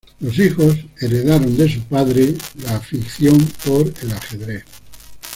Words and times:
Sus 0.19 0.39
hijos 0.39 0.75
heredaron 0.99 1.55
del 1.55 1.71
su 1.71 1.81
padre 1.81 2.33
su 2.35 2.67
afición 2.69 3.37
por 3.63 3.93
el 4.01 4.11
ajedrez. 4.13 4.63